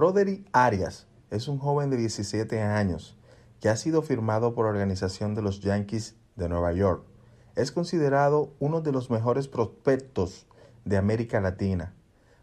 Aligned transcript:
Roderick 0.00 0.48
Arias 0.52 1.08
es 1.30 1.46
un 1.46 1.58
joven 1.58 1.90
de 1.90 1.98
17 1.98 2.62
años 2.62 3.18
que 3.60 3.68
ha 3.68 3.76
sido 3.76 4.00
firmado 4.00 4.54
por 4.54 4.64
la 4.64 4.70
organización 4.70 5.34
de 5.34 5.42
los 5.42 5.60
Yankees 5.60 6.16
de 6.36 6.48
Nueva 6.48 6.72
York. 6.72 7.04
Es 7.54 7.70
considerado 7.70 8.54
uno 8.60 8.80
de 8.80 8.92
los 8.92 9.10
mejores 9.10 9.46
prospectos 9.46 10.46
de 10.86 10.96
América 10.96 11.42
Latina. 11.42 11.92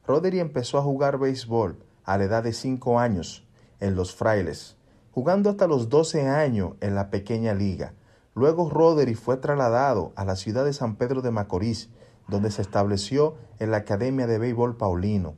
Roderick 0.05 0.39
empezó 0.39 0.77
a 0.77 0.84
jugar 0.84 1.17
béisbol 1.17 1.80
a 2.04 2.20
la 2.20 2.25
edad 2.25 2.43
de 2.43 2.54
5 2.54 2.99
años 2.99 3.48
en 3.80 3.95
Los 3.95 4.13
Frailes, 4.13 4.77
jugando 5.12 5.49
hasta 5.49 5.66
los 5.66 5.89
12 5.89 6.27
años 6.27 6.73
en 6.80 6.94
la 6.94 7.09
pequeña 7.09 7.55
liga. 7.55 7.95
Luego 8.35 8.70
Roderick 8.70 9.17
fue 9.17 9.35
trasladado 9.38 10.13
a 10.16 10.26
la 10.26 10.35
ciudad 10.35 10.63
de 10.63 10.73
San 10.73 10.95
Pedro 10.95 11.23
de 11.23 11.31
Macorís, 11.31 11.89
donde 12.27 12.52
se 12.52 12.62
estableció 12.62 13.34
en 13.58 13.71
la 13.71 13.77
Academia 13.77 14.27
de 14.27 14.38
Béisbol 14.38 14.77
Paulino. 14.77 15.38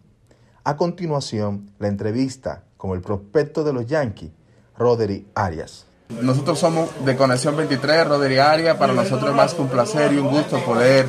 A 0.69 0.77
continuación, 0.77 1.71
la 1.79 1.87
entrevista 1.87 2.61
con 2.77 2.91
el 2.91 3.01
prospecto 3.01 3.63
de 3.63 3.73
los 3.73 3.87
Yankees, 3.87 4.29
Roderick 4.77 5.25
Arias. 5.33 5.87
Nosotros 6.21 6.59
somos 6.59 6.89
de 7.03 7.15
Conexión 7.15 7.57
23, 7.57 8.07
Roderick 8.07 8.37
Arias. 8.37 8.77
Para 8.77 8.93
nosotros 8.93 9.31
es 9.31 9.35
más 9.35 9.55
que 9.55 9.63
un 9.63 9.69
placer 9.69 10.13
y 10.13 10.19
un 10.19 10.27
gusto 10.27 10.63
poder 10.63 11.07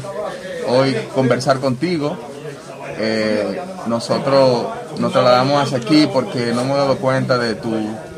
hoy 0.67 0.97
conversar 1.15 1.61
contigo. 1.61 2.17
Eh, 2.97 3.61
nosotros 3.87 4.67
nos 4.99 5.13
trasladamos 5.13 5.63
hacia 5.63 5.77
aquí 5.77 6.09
porque 6.11 6.55
no 6.55 6.63
hemos 6.63 6.79
dado 6.79 6.97
cuenta 6.97 7.37
de 7.37 7.55
tu 7.55 7.71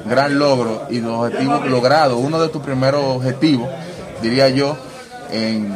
gran 0.04 0.38
logro 0.38 0.86
y 0.90 1.00
los 1.00 1.26
objetivos 1.26 1.66
logrados. 1.66 2.20
Uno 2.22 2.40
de 2.40 2.50
tus 2.50 2.62
primeros 2.62 3.16
objetivos, 3.16 3.68
diría 4.22 4.48
yo, 4.48 4.76
en, 5.32 5.74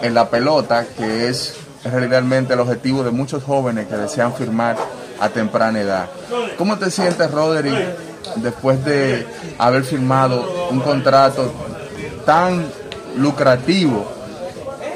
en 0.00 0.14
la 0.14 0.30
pelota, 0.30 0.86
que 0.96 1.26
es 1.26 1.59
realmente 1.84 2.54
el 2.54 2.60
objetivo 2.60 3.02
de 3.02 3.10
muchos 3.10 3.42
jóvenes 3.42 3.86
que 3.86 3.96
desean 3.96 4.34
firmar 4.34 4.76
a 5.20 5.28
temprana 5.28 5.80
edad. 5.80 6.08
¿Cómo 6.56 6.78
te 6.78 6.90
sientes, 6.90 7.30
Roderick, 7.30 7.76
después 8.36 8.84
de 8.84 9.26
haber 9.58 9.84
firmado 9.84 10.68
un 10.70 10.80
contrato 10.80 11.52
tan 12.24 12.66
lucrativo 13.16 14.10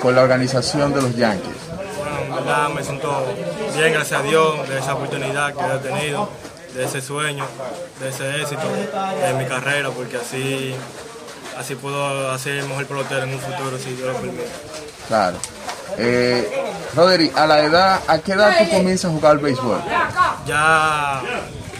con 0.00 0.14
la 0.14 0.22
organización 0.22 0.92
de 0.92 1.02
los 1.02 1.16
Yankees? 1.16 1.54
Bueno, 1.98 2.18
en 2.20 2.34
verdad 2.34 2.68
me 2.68 2.84
siento 2.84 3.24
bien, 3.76 3.92
gracias 3.92 4.20
a 4.20 4.22
Dios, 4.22 4.68
de 4.68 4.78
esa 4.78 4.94
oportunidad 4.94 5.54
que 5.54 5.64
he 5.64 5.90
tenido, 5.90 6.28
de 6.74 6.84
ese 6.84 7.00
sueño, 7.00 7.46
de 8.00 8.08
ese 8.08 8.42
éxito 8.42 8.62
de 8.62 9.34
mi 9.34 9.46
carrera, 9.46 9.90
porque 9.90 10.16
así, 10.16 10.74
así 11.58 11.74
puedo 11.74 12.30
hacer 12.30 12.62
mejor 12.64 12.86
pelotero 12.86 13.22
en 13.22 13.34
un 13.34 13.40
futuro, 13.40 13.78
si 13.78 13.94
Dios 13.94 14.12
lo 14.12 14.14
permite. 14.14 14.46
Claro. 15.08 15.36
Eh, 15.98 16.48
Roderick, 16.94 17.36
a 17.36 17.46
la 17.46 17.60
edad, 17.60 18.00
¿a 18.06 18.18
qué 18.18 18.32
edad 18.32 18.56
tú 18.58 18.70
comienzas 18.70 19.10
a 19.10 19.14
jugar 19.14 19.32
al 19.32 19.38
béisbol? 19.38 19.78
Ya 20.46 21.20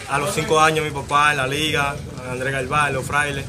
a 0.09 0.19
los 0.19 0.35
cinco 0.35 0.61
años 0.61 0.85
mi 0.85 0.91
papá 0.91 1.33
en 1.33 1.39
la 1.39 1.47
liga, 1.47 1.95
Andrés 2.31 2.53
Galván, 2.53 2.93
los 2.93 3.05
frailes, 3.05 3.45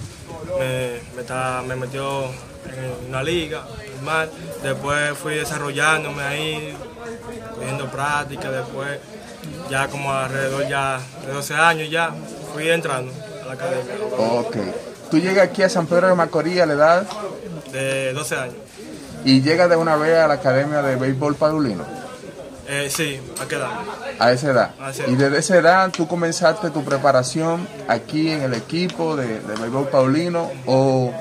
me, 0.59 1.67
me 1.67 1.75
metió 1.75 2.25
en 2.25 3.09
una 3.09 3.23
liga, 3.23 3.63
normal. 4.05 4.29
Después 4.61 5.17
fui 5.17 5.35
desarrollándome 5.35 6.23
ahí, 6.23 6.77
cogiendo 7.55 7.89
práctica, 7.89 8.51
después 8.51 8.99
ya 9.69 9.87
como 9.87 10.11
alrededor 10.11 10.67
ya 10.67 10.99
de 11.25 11.33
12 11.33 11.53
años 11.55 11.89
ya 11.89 12.11
fui 12.53 12.69
entrando 12.69 13.11
a 13.43 13.47
la 13.47 13.53
academia 13.53 13.93
Ok. 14.17 14.57
Tú 15.11 15.19
llegas 15.19 15.47
aquí 15.49 15.61
a 15.63 15.69
San 15.69 15.85
Pedro 15.85 16.07
de 16.07 16.15
Macorís 16.15 16.59
a 16.61 16.65
la 16.65 16.73
edad 16.73 17.07
de 17.71 18.13
12 18.13 18.35
años. 18.35 18.55
Y 19.25 19.41
llegas 19.41 19.69
de 19.69 19.75
una 19.75 19.95
vez 19.97 20.17
a 20.17 20.27
la 20.27 20.35
Academia 20.35 20.81
de 20.81 20.95
Béisbol 20.95 21.35
Paulino. 21.35 21.83
Eh, 22.67 22.89
sí, 22.89 23.19
a 23.41 23.47
qué 23.47 23.55
edad. 23.55 23.69
A 24.19 24.31
esa 24.31 24.51
edad. 24.51 24.71
A 24.79 24.91
esa 24.91 25.03
edad. 25.03 25.11
Y 25.11 25.15
desde 25.15 25.37
esa 25.39 25.57
edad 25.57 25.91
tú 25.91 26.07
comenzaste 26.07 26.69
tu 26.69 26.83
preparación 26.83 27.67
aquí 27.87 28.31
en 28.31 28.43
el 28.43 28.53
equipo 28.53 29.15
de, 29.15 29.41
de 29.41 29.55
Béisbol 29.55 29.87
Paulino 29.89 30.49
o 30.65 31.11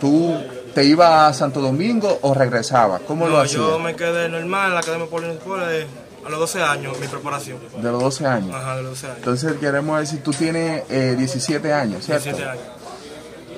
tú 0.00 0.34
te 0.74 0.84
ibas 0.84 1.30
a 1.30 1.32
Santo 1.32 1.60
Domingo 1.60 2.18
o 2.22 2.34
regresabas. 2.34 3.02
¿Cómo 3.06 3.28
lo 3.28 3.38
hacías? 3.38 3.62
yo 3.62 3.78
me 3.78 3.94
quedé 3.94 4.28
normal 4.28 4.68
en 4.68 4.74
la 4.74 4.80
academia 4.80 5.06
Paulino 5.06 5.32
Sport, 5.34 5.62
eh, 5.70 5.86
a 6.26 6.30
los 6.30 6.40
12 6.40 6.62
años, 6.62 6.98
mi 6.98 7.06
preparación. 7.06 7.58
De 7.76 7.90
los 7.90 8.02
12 8.02 8.26
años. 8.26 8.54
Ajá, 8.54 8.76
de 8.76 8.82
los 8.82 8.90
12 8.92 9.06
años. 9.06 9.18
Entonces 9.18 9.52
queremos 9.60 10.00
decir, 10.00 10.22
tú 10.22 10.32
tienes 10.32 10.82
eh, 10.90 11.14
17 11.16 11.72
años, 11.72 12.04
¿cierto? 12.04 12.24
17 12.24 12.50
años. 12.50 12.64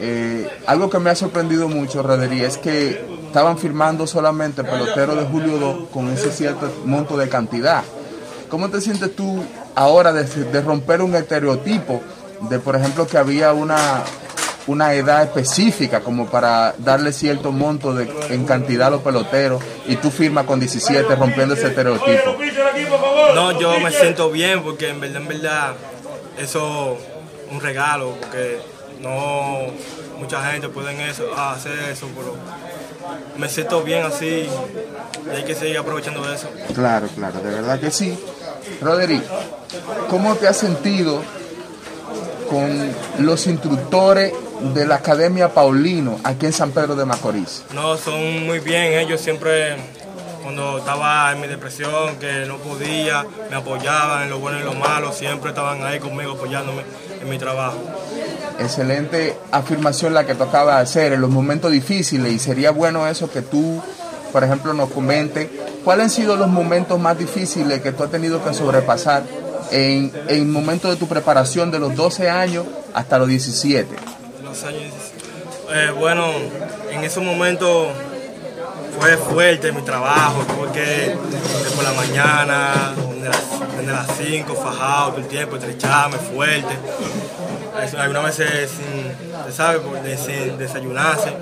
Eh, 0.00 0.48
algo 0.66 0.88
que 0.88 0.98
me 0.98 1.10
ha 1.10 1.14
sorprendido 1.16 1.69
mucho, 1.69 2.02
Roderick, 2.02 2.42
es 2.42 2.58
que 2.58 3.04
estaban 3.28 3.58
firmando 3.58 4.06
solamente 4.06 4.64
peloteros 4.64 5.16
de 5.16 5.24
Julio 5.26 5.58
2 5.58 5.76
con 5.92 6.10
ese 6.10 6.32
cierto 6.32 6.70
monto 6.84 7.16
de 7.16 7.28
cantidad. 7.28 7.84
¿Cómo 8.48 8.70
te 8.70 8.80
sientes 8.80 9.14
tú 9.14 9.44
ahora 9.74 10.12
de, 10.12 10.60
romper 10.62 11.02
un 11.02 11.14
estereotipo 11.14 12.00
de, 12.48 12.58
por 12.58 12.74
ejemplo, 12.74 13.06
que 13.06 13.18
había 13.18 13.52
una, 13.52 14.02
una 14.66 14.94
edad 14.94 15.22
específica 15.24 16.00
como 16.00 16.26
para 16.26 16.74
darle 16.78 17.12
cierto 17.12 17.52
monto 17.52 17.94
de, 17.94 18.10
en 18.30 18.44
cantidad 18.46 18.88
a 18.88 18.90
los 18.90 19.02
peloteros 19.02 19.62
y 19.86 19.96
tú 19.96 20.10
firmas 20.10 20.46
con 20.46 20.58
17 20.58 21.14
rompiendo 21.14 21.54
ese 21.54 21.68
estereotipo? 21.68 22.36
No, 23.34 23.60
yo 23.60 23.78
me 23.80 23.90
siento 23.90 24.30
bien 24.30 24.62
porque 24.62 24.88
en 24.88 25.00
verdad, 25.00 25.22
en 25.22 25.28
verdad, 25.28 25.74
eso 26.38 26.96
es 26.96 27.52
un 27.52 27.60
regalo, 27.60 28.16
porque 28.20 28.58
no 29.00 29.66
mucha 30.18 30.50
gente 30.50 30.68
puede 30.68 30.90
hacer 31.36 31.78
eso, 31.90 32.08
pero 32.16 32.34
me 33.36 33.48
siento 33.48 33.82
bien 33.82 34.04
así 34.04 34.48
y 35.26 35.36
hay 35.36 35.44
que 35.44 35.54
seguir 35.54 35.78
aprovechando 35.78 36.26
de 36.26 36.34
eso. 36.34 36.48
Claro, 36.74 37.08
claro, 37.14 37.41
de 37.41 37.50
verdad 37.50 37.78
que 37.78 37.91
sí. 37.91 38.19
Roderick, 38.80 39.22
¿cómo 40.08 40.34
te 40.36 40.48
has 40.48 40.56
sentido 40.56 41.22
con 42.48 42.92
los 43.19 43.46
instructores 43.46 44.32
de 44.74 44.86
la 44.86 44.96
Academia 44.96 45.52
Paulino 45.52 46.19
aquí 46.24 46.46
en 46.46 46.52
San 46.52 46.70
Pedro 46.72 46.94
de 46.96 47.04
Macorís? 47.04 47.62
No, 47.74 47.96
son 47.96 48.46
muy 48.46 48.60
bien, 48.60 48.98
ellos 48.98 49.20
siempre, 49.20 49.76
cuando 50.42 50.78
estaba 50.78 51.32
en 51.32 51.40
mi 51.40 51.46
depresión, 51.46 52.16
que 52.16 52.46
no 52.46 52.56
podía, 52.58 53.25
me 53.50 53.56
apoyaban 53.56 54.25
en 54.25 54.30
lo 54.30 54.38
bueno 54.38 54.58
y 54.60 54.62
lo 54.62 54.75
malo, 54.75 55.12
siempre 55.12 55.50
estaban 55.50 55.84
ahí 55.84 55.98
conmigo 55.98 56.32
apoyándome 56.32 56.82
en 57.20 57.28
mi 57.28 57.38
trabajo. 57.38 57.78
Excelente 58.58 59.36
afirmación 59.52 60.14
la 60.14 60.26
que 60.26 60.34
tú 60.34 60.42
acabas 60.42 60.76
de 60.76 60.82
hacer 60.82 61.12
en 61.12 61.20
los 61.20 61.30
momentos 61.30 61.70
difíciles 61.70 62.32
y 62.32 62.38
sería 62.38 62.70
bueno 62.72 63.06
eso 63.06 63.30
que 63.30 63.42
tú, 63.42 63.80
por 64.32 64.42
ejemplo, 64.42 64.74
nos 64.74 64.91
comentes 64.91 65.48
cuáles 65.84 66.04
han 66.04 66.10
sido 66.10 66.36
los 66.36 66.48
momentos 66.48 66.98
más 66.98 67.16
difíciles 67.16 67.80
que 67.80 67.92
tú 67.92 68.02
has 68.02 68.10
tenido 68.10 68.42
que 68.44 68.52
sobrepasar 68.52 69.22
en 69.70 70.12
el 70.28 70.44
momento 70.46 70.91
de 70.91 70.96
tu 70.96 71.06
preparación 71.06 71.70
de 71.70 71.78
los 71.78 71.94
12 71.94 72.28
años 72.28 72.66
hasta 72.94 73.19
los 73.19 73.28
17. 73.28 73.86
los 74.42 74.64
años. 74.64 74.82
Eh, 75.70 75.92
bueno, 75.96 76.26
en 76.90 77.04
ese 77.04 77.20
momento 77.20 77.88
fue 78.98 79.16
fuerte 79.16 79.70
mi 79.72 79.82
trabajo, 79.82 80.44
porque 80.56 81.14
por 81.75 81.84
la 81.84 81.92
mañana, 81.92 82.94
desde 83.14 83.28
las, 83.28 83.76
desde 83.76 83.92
las 83.92 84.08
5, 84.16 84.54
fajado 84.54 85.10
todo 85.10 85.20
el 85.20 85.28
tiempo, 85.28 85.56
estrecharme 85.56 86.16
fuerte. 86.16 86.75
Algunas 87.98 88.24
veces 88.36 88.70
sin, 88.70 89.44
te 89.46 89.52
sabe, 89.52 89.78
por- 89.80 90.00
de- 90.02 90.16
sin 90.16 90.58
desayunarse, 90.58 91.32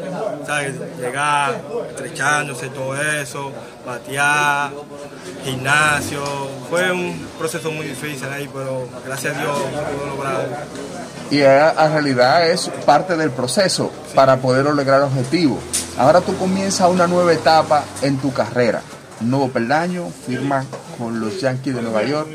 ¿sabes? 0.46 0.74
llegar 1.00 1.60
estrechándose 1.90 2.68
todo 2.68 2.94
eso, 3.00 3.52
batear, 3.86 4.70
gimnasio. 5.44 6.22
Fue 6.68 6.90
un 6.92 7.26
proceso 7.38 7.70
muy 7.70 7.86
difícil 7.86 8.28
ahí, 8.32 8.48
pero 8.52 8.88
gracias 9.06 9.36
a 9.36 9.40
Dios 9.40 9.56
pude 9.58 10.06
lograrlo. 10.08 10.56
y 11.30 11.42
a 11.42 11.88
realidad 11.88 12.48
es 12.48 12.68
parte 12.84 13.16
del 13.16 13.30
proceso 13.30 13.90
para 14.14 14.36
poder 14.36 14.64
lograr 14.66 15.02
objetivos. 15.02 15.58
Ahora 15.98 16.20
tú 16.20 16.36
comienzas 16.36 16.88
una 16.90 17.06
nueva 17.06 17.32
etapa 17.32 17.82
en 18.02 18.18
tu 18.18 18.32
carrera. 18.32 18.82
Nuevo 19.20 19.48
peldaño, 19.48 20.08
firma 20.26 20.64
con 20.98 21.18
los 21.20 21.40
Yankees 21.40 21.74
de 21.74 21.82
Nueva 21.82 22.02
York 22.04 22.28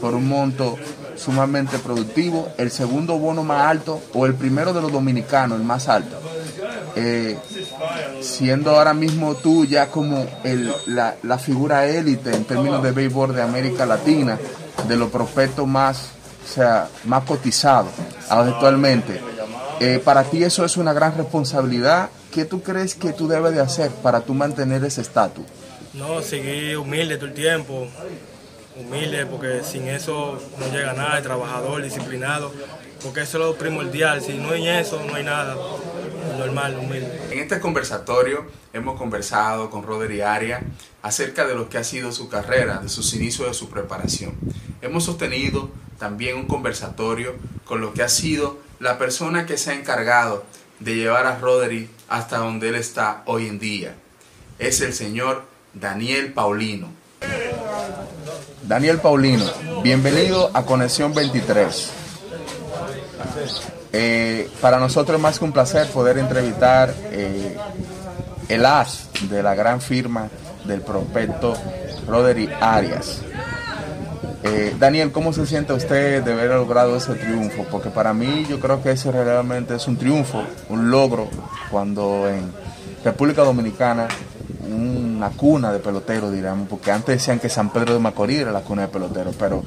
por 0.00 0.14
un 0.14 0.28
monto 0.28 0.76
sumamente 1.18 1.78
productivo, 1.78 2.48
el 2.56 2.70
segundo 2.70 3.18
bono 3.18 3.42
más 3.42 3.66
alto 3.66 4.00
o 4.14 4.24
el 4.26 4.34
primero 4.34 4.72
de 4.72 4.80
los 4.80 4.92
dominicanos, 4.92 5.58
el 5.58 5.64
más 5.64 5.88
alto. 5.88 6.16
Eh, 6.96 7.36
siendo 8.20 8.70
ahora 8.76 8.94
mismo 8.94 9.34
tú 9.36 9.64
ya 9.64 9.88
como 9.88 10.26
el- 10.44 10.72
la, 10.86 11.38
figura 11.38 11.86
élite 11.86 12.34
en 12.34 12.44
términos 12.44 12.82
de 12.82 12.92
béisbol 12.92 13.34
de 13.34 13.42
América 13.42 13.86
Latina, 13.86 14.38
de 14.86 14.96
los 14.96 15.10
prospectos 15.10 15.66
más, 15.66 16.10
o 16.48 16.54
sea, 16.54 16.88
más 17.04 17.24
cotizados 17.24 17.92
actualmente. 18.28 19.20
Eh, 19.80 20.00
para 20.04 20.24
ti 20.24 20.42
eso 20.42 20.64
es 20.64 20.76
una 20.76 20.92
gran 20.92 21.16
responsabilidad. 21.16 22.10
¿Qué 22.32 22.44
tú 22.44 22.62
crees 22.62 22.94
que 22.94 23.12
tú 23.12 23.28
debes 23.28 23.54
de 23.54 23.60
hacer 23.60 23.90
para 23.90 24.20
tú 24.20 24.34
mantener 24.34 24.82
ese 24.84 25.00
estatus? 25.02 25.44
No, 25.94 26.20
seguir 26.20 26.76
humilde 26.78 27.16
todo 27.16 27.26
el 27.26 27.34
tiempo, 27.34 27.86
humilde 28.78 29.26
porque 29.26 29.62
sin 29.64 29.88
eso 29.88 30.40
no 30.58 30.66
llega 30.68 30.92
nada, 30.92 31.20
trabajador, 31.22 31.82
disciplinado, 31.82 32.52
porque 33.02 33.22
eso 33.22 33.38
es 33.38 33.44
lo 33.44 33.54
primordial, 33.56 34.22
si 34.22 34.34
no 34.34 34.50
hay 34.50 34.68
eso 34.68 35.02
no 35.04 35.14
hay 35.14 35.24
nada, 35.24 35.56
normal, 36.38 36.78
humilde. 36.78 37.20
En 37.30 37.38
este 37.40 37.60
conversatorio 37.60 38.46
hemos 38.72 38.98
conversado 38.98 39.70
con 39.70 39.82
Roderick 39.82 40.22
Aria 40.22 40.60
acerca 41.02 41.46
de 41.46 41.54
lo 41.54 41.68
que 41.68 41.78
ha 41.78 41.84
sido 41.84 42.12
su 42.12 42.28
carrera, 42.28 42.78
de 42.78 42.88
sus 42.88 43.12
inicios 43.14 43.48
de 43.48 43.54
su 43.54 43.68
preparación. 43.68 44.34
Hemos 44.80 45.04
sostenido 45.04 45.70
también 45.98 46.36
un 46.36 46.46
conversatorio 46.46 47.34
con 47.64 47.80
lo 47.80 47.92
que 47.92 48.02
ha 48.02 48.08
sido 48.08 48.58
la 48.78 48.98
persona 48.98 49.46
que 49.46 49.58
se 49.58 49.72
ha 49.72 49.74
encargado 49.74 50.44
de 50.78 50.94
llevar 50.94 51.26
a 51.26 51.38
Roderick 51.38 51.90
hasta 52.08 52.38
donde 52.38 52.68
él 52.68 52.76
está 52.76 53.22
hoy 53.26 53.48
en 53.48 53.58
día. 53.58 53.94
Es 54.58 54.80
el 54.80 54.92
señor 54.92 55.44
Daniel 55.74 56.32
Paulino. 56.32 56.88
Daniel 58.62 58.98
Paulino, 58.98 59.44
bienvenido 59.82 60.50
a 60.52 60.64
Conexión 60.64 61.14
23. 61.14 61.90
Eh, 63.92 64.50
para 64.60 64.78
nosotros 64.78 65.16
es 65.16 65.22
más 65.22 65.38
que 65.38 65.44
un 65.44 65.52
placer 65.52 65.88
poder 65.88 66.18
entrevistar 66.18 66.92
eh, 67.10 67.56
el 68.48 68.66
as 68.66 69.08
de 69.30 69.42
la 69.42 69.54
gran 69.54 69.80
firma 69.80 70.28
del 70.64 70.82
prospecto 70.82 71.54
Roderick 72.06 72.50
Arias. 72.60 73.22
Eh, 74.42 74.74
Daniel, 74.78 75.12
¿cómo 75.12 75.32
se 75.32 75.46
siente 75.46 75.72
usted 75.72 76.22
de 76.22 76.32
haber 76.32 76.50
logrado 76.50 76.96
ese 76.96 77.14
triunfo? 77.14 77.64
Porque 77.70 77.90
para 77.90 78.14
mí 78.14 78.46
yo 78.48 78.60
creo 78.60 78.82
que 78.82 78.92
ese 78.92 79.10
realmente 79.10 79.74
es 79.74 79.86
un 79.88 79.96
triunfo, 79.96 80.42
un 80.68 80.90
logro, 80.90 81.28
cuando 81.70 82.28
en 82.28 82.52
República 83.04 83.42
Dominicana 83.42 84.08
una 85.18 85.30
cuna 85.30 85.72
de 85.72 85.80
peloteros, 85.80 86.32
digamos, 86.32 86.68
porque 86.68 86.92
antes 86.92 87.16
decían 87.16 87.40
que 87.40 87.48
San 87.48 87.72
Pedro 87.72 87.94
de 87.94 87.98
Macorís 87.98 88.38
era 88.38 88.52
la 88.52 88.60
cuna 88.60 88.82
de 88.82 88.88
peloteros, 88.88 89.34
pero 89.36 89.64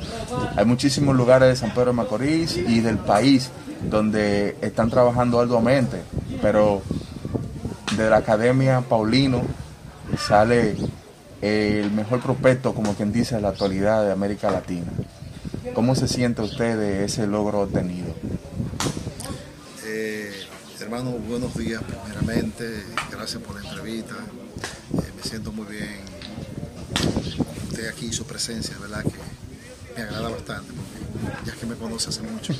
hay 0.56 0.66
muchísimos 0.66 1.14
lugares 1.16 1.50
de 1.50 1.56
San 1.58 1.72
Pedro 1.72 1.88
de 1.88 1.94
Macorís 1.94 2.56
y 2.56 2.80
del 2.80 2.98
país 2.98 3.50
donde 3.90 4.56
están 4.62 4.90
trabajando 4.90 5.40
arduamente, 5.40 5.98
pero 6.42 6.82
de 7.98 8.10
la 8.10 8.18
Academia 8.18 8.82
Paulino 8.82 9.42
sale 10.18 10.78
el 11.42 11.92
mejor 11.92 12.22
prospecto, 12.22 12.74
como 12.74 12.94
quien 12.94 13.12
dice, 13.12 13.36
en 13.36 13.42
la 13.42 13.50
actualidad 13.50 14.06
de 14.06 14.12
América 14.14 14.52
Latina. 14.52 14.92
¿Cómo 15.74 15.96
se 15.96 16.08
siente 16.08 16.42
usted 16.42 16.78
de 16.78 17.06
ese 17.06 17.28
logro 17.28 17.62
obtenido? 17.62 18.14
Eh, 19.86 20.32
hermano, 20.80 21.12
buenos 21.28 21.54
días 21.58 21.82
primeramente, 21.84 22.84
gracias 23.12 23.44
por 23.44 23.62
la 23.62 23.70
entrevista, 23.70 24.16
me 25.22 25.30
siento 25.30 25.52
muy 25.52 25.66
bien 25.68 26.00
usted 27.70 27.90
aquí, 27.90 28.12
su 28.12 28.26
presencia, 28.26 28.76
¿verdad? 28.80 29.04
Que 29.04 29.96
me 29.96 30.04
agrada 30.04 30.30
bastante, 30.30 30.74
porque 30.74 31.46
ya 31.46 31.56
que 31.56 31.66
me 31.66 31.76
conoce 31.76 32.10
hace 32.10 32.22
mucho. 32.22 32.54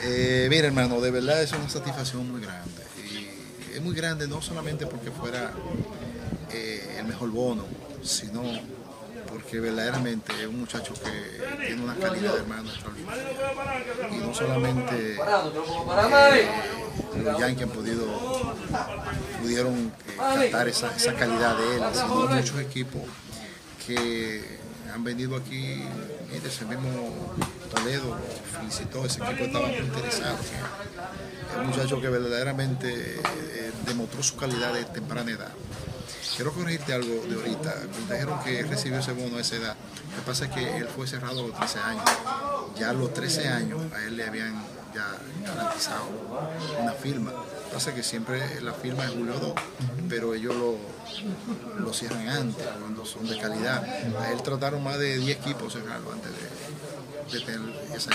Eh, 0.00 0.46
mira 0.48 0.68
hermano, 0.68 1.00
de 1.00 1.10
verdad 1.10 1.42
es 1.42 1.52
una 1.52 1.68
satisfacción 1.68 2.30
muy 2.30 2.40
grande. 2.40 2.82
Y 3.04 3.74
es 3.74 3.82
muy 3.82 3.94
grande 3.96 4.28
no 4.28 4.40
solamente 4.40 4.86
porque 4.86 5.10
fuera 5.10 5.52
eh, 6.52 6.96
el 6.98 7.06
mejor 7.06 7.30
bono, 7.30 7.64
sino 8.04 8.42
porque 9.28 9.58
verdaderamente 9.58 10.32
es 10.40 10.46
un 10.46 10.60
muchacho 10.60 10.94
que 10.94 11.66
tiene 11.66 11.82
una 11.82 11.96
calidad 11.96 12.34
de 12.34 12.38
hermano 12.38 12.70
extraordinaria. 12.70 13.24
Y 14.12 14.16
no 14.18 14.32
solamente 14.32 15.14
eh, 15.14 15.18
los 17.32 17.40
Yankees 17.40 17.64
han 17.64 17.70
podido, 17.70 18.06
pudieron 19.42 19.92
eh, 20.08 20.16
captar 20.16 20.68
esa, 20.68 20.94
esa 20.94 21.14
calidad 21.14 21.56
de 21.56 21.76
él, 21.76 21.82
sino 21.92 22.26
muchos 22.26 22.60
equipos 22.60 23.02
que 23.86 24.58
han 24.92 25.04
venido 25.04 25.36
aquí, 25.36 25.82
mire, 26.30 26.48
ese 26.48 26.64
mismo 26.64 27.36
Toledo 27.70 28.16
felicitó, 28.58 29.04
ese 29.04 29.22
equipo 29.22 29.44
estaba 29.44 29.68
muy 29.68 29.76
interesado. 29.76 30.36
Es 30.38 31.56
un 31.58 31.66
muchacho 31.66 32.00
que 32.00 32.08
verdaderamente 32.08 32.90
eh, 32.92 33.72
demostró 33.86 34.22
su 34.22 34.36
calidad 34.36 34.72
de 34.72 34.84
temprana 34.84 35.30
edad. 35.30 35.52
Quiero 36.36 36.52
corregirte 36.52 36.92
algo 36.92 37.26
de 37.26 37.34
ahorita. 37.34 37.74
Me 38.08 38.14
dijeron 38.14 38.40
que 38.44 38.62
recibió 38.62 38.98
ese 38.98 39.12
bono 39.12 39.38
a 39.38 39.40
esa 39.40 39.56
edad. 39.56 39.76
Lo 40.10 40.16
que 40.16 40.22
pasa 40.26 40.44
es 40.46 40.50
que 40.52 40.78
él 40.78 40.88
fue 40.88 41.06
cerrado 41.06 41.40
a 41.40 41.48
los 41.48 41.56
13 41.56 41.78
años. 41.80 42.04
Ya 42.78 42.90
a 42.90 42.92
los 42.92 43.12
13 43.12 43.48
años 43.48 43.80
a 43.92 44.04
él 44.04 44.16
le 44.16 44.24
habían 44.24 44.62
ya 44.94 45.06
garantizado 45.46 46.04
una 46.80 46.92
firma. 46.92 47.32
Pasa 47.72 47.94
que 47.94 48.02
siempre 48.02 48.60
la 48.60 48.72
firma 48.72 49.04
es 49.04 49.10
julio 49.10 49.34
2, 49.38 49.52
pero 50.08 50.34
ellos 50.34 50.54
lo, 50.54 50.76
lo 51.78 51.92
cierran 51.92 52.28
antes, 52.28 52.66
cuando 52.80 53.04
son 53.04 53.26
de 53.28 53.38
calidad. 53.38 53.84
A 54.20 54.32
él 54.32 54.42
trataron 54.42 54.82
más 54.82 54.98
de 54.98 55.18
10 55.18 55.38
equipos 55.38 55.74
cerrarlo 55.74 56.12
antes 56.12 56.30
de, 56.32 57.38
de 57.38 57.44
tener 57.44 57.94
esa. 57.94 58.10